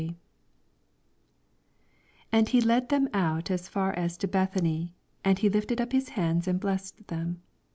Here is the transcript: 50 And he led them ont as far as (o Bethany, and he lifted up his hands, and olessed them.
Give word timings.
50 0.01 0.19
And 2.31 2.49
he 2.49 2.59
led 2.59 2.89
them 2.89 3.07
ont 3.13 3.51
as 3.51 3.67
far 3.69 3.93
as 3.93 4.17
(o 4.23 4.27
Bethany, 4.27 4.95
and 5.23 5.37
he 5.37 5.47
lifted 5.47 5.79
up 5.79 5.91
his 5.91 6.09
hands, 6.17 6.47
and 6.47 6.59
olessed 6.59 7.05
them. 7.05 7.43